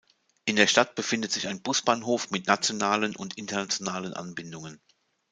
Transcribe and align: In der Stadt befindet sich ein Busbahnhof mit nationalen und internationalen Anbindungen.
In 0.45 0.55
der 0.55 0.65
Stadt 0.65 0.95
befindet 0.95 1.31
sich 1.31 1.47
ein 1.47 1.61
Busbahnhof 1.61 2.31
mit 2.31 2.47
nationalen 2.47 3.15
und 3.15 3.37
internationalen 3.37 4.15
Anbindungen. 4.15 4.81